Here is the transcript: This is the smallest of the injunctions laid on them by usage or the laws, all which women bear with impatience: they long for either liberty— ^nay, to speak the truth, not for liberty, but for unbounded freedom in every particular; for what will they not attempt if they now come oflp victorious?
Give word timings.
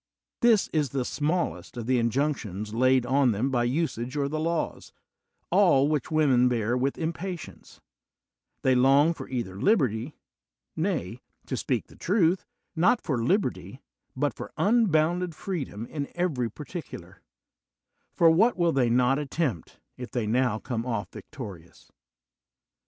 This 0.41 0.67
is 0.73 0.89
the 0.89 1.05
smallest 1.05 1.77
of 1.77 1.85
the 1.85 1.99
injunctions 1.99 2.73
laid 2.73 3.05
on 3.05 3.33
them 3.33 3.51
by 3.51 3.65
usage 3.65 4.15
or 4.17 4.27
the 4.27 4.39
laws, 4.39 4.91
all 5.51 5.87
which 5.89 6.09
women 6.09 6.49
bear 6.49 6.75
with 6.75 6.97
impatience: 6.97 7.81
they 8.63 8.73
long 8.73 9.13
for 9.13 9.29
either 9.29 9.61
liberty— 9.61 10.15
^nay, 10.75 11.19
to 11.45 11.55
speak 11.55 11.85
the 11.85 11.95
truth, 11.95 12.47
not 12.75 12.99
for 12.99 13.23
liberty, 13.23 13.79
but 14.15 14.33
for 14.33 14.51
unbounded 14.57 15.35
freedom 15.35 15.85
in 15.85 16.07
every 16.15 16.49
particular; 16.49 17.21
for 18.11 18.31
what 18.31 18.57
will 18.57 18.71
they 18.71 18.89
not 18.89 19.19
attempt 19.19 19.79
if 19.97 20.09
they 20.09 20.25
now 20.25 20.57
come 20.57 20.81
oflp 20.81 21.11
victorious? 21.11 21.91